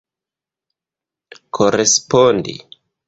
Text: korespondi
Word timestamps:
korespondi 1.57 2.55